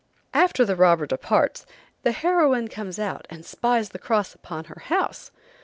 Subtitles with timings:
[0.33, 1.63] After the robber departs,
[2.01, 5.29] the heroine comes out, and spies the cross upon her house.